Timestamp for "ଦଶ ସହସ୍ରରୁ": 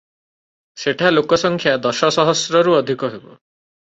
1.83-2.73